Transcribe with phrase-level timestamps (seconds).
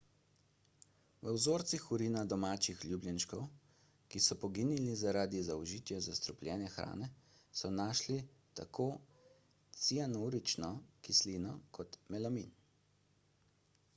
[1.25, 3.43] v vzorcih urina domačih ljubljenčkov
[4.13, 7.11] ki so poginili zaradi zaužitja zastrupljene hrane
[7.61, 8.17] so našli
[8.61, 8.89] tako
[9.85, 10.71] cianurično
[11.09, 12.51] kislino kot melamin